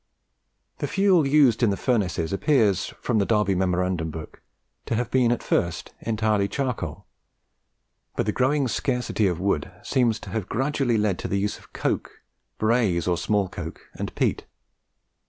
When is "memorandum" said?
3.53-4.09